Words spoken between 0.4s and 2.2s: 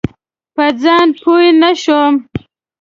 په ځان پوی نه شوم.